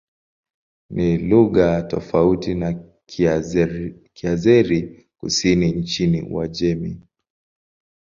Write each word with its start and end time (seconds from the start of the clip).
Ni 0.89 1.17
lugha 1.17 1.81
tofauti 1.81 2.55
na 2.55 2.73
Kiazeri-Kusini 4.13 5.71
nchini 5.71 6.21
Uajemi. 6.21 7.01